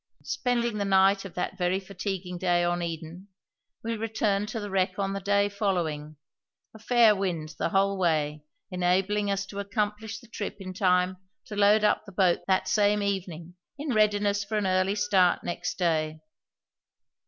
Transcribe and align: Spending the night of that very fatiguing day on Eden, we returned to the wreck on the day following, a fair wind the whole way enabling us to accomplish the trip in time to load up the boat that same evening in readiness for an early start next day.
Spending 0.23 0.79
the 0.79 0.83
night 0.83 1.25
of 1.25 1.35
that 1.35 1.59
very 1.59 1.79
fatiguing 1.79 2.39
day 2.39 2.63
on 2.63 2.81
Eden, 2.81 3.27
we 3.83 3.95
returned 3.95 4.49
to 4.49 4.59
the 4.59 4.71
wreck 4.71 4.97
on 4.97 5.13
the 5.13 5.19
day 5.19 5.47
following, 5.47 6.15
a 6.73 6.79
fair 6.79 7.15
wind 7.15 7.49
the 7.59 7.69
whole 7.69 7.99
way 7.99 8.43
enabling 8.71 9.29
us 9.29 9.45
to 9.45 9.59
accomplish 9.59 10.17
the 10.17 10.25
trip 10.27 10.57
in 10.59 10.73
time 10.73 11.17
to 11.45 11.55
load 11.55 11.83
up 11.83 12.05
the 12.07 12.11
boat 12.11 12.39
that 12.47 12.67
same 12.67 13.03
evening 13.03 13.53
in 13.77 13.93
readiness 13.93 14.43
for 14.43 14.57
an 14.57 14.65
early 14.65 14.95
start 14.95 15.43
next 15.43 15.77
day. 15.77 16.19